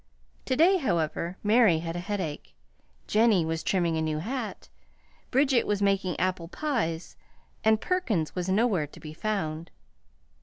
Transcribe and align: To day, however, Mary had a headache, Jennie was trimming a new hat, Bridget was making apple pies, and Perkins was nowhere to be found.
To 0.45 0.55
day, 0.55 0.77
however, 0.77 1.37
Mary 1.43 1.77
had 1.77 1.95
a 1.95 1.99
headache, 1.99 2.55
Jennie 3.05 3.45
was 3.45 3.61
trimming 3.61 3.97
a 3.97 4.01
new 4.01 4.17
hat, 4.17 4.67
Bridget 5.29 5.67
was 5.67 5.79
making 5.79 6.19
apple 6.19 6.47
pies, 6.47 7.15
and 7.63 7.79
Perkins 7.79 8.33
was 8.33 8.49
nowhere 8.49 8.87
to 8.87 8.99
be 8.99 9.13
found. 9.13 9.69